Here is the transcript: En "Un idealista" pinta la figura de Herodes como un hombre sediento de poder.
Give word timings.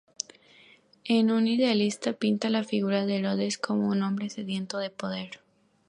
En 1.05 1.29
"Un 1.29 1.47
idealista" 1.47 2.13
pinta 2.13 2.49
la 2.49 2.63
figura 2.63 3.05
de 3.05 3.17
Herodes 3.17 3.59
como 3.59 3.87
un 3.87 4.01
hombre 4.01 4.31
sediento 4.31 4.79
de 4.79 4.89
poder. 4.89 5.41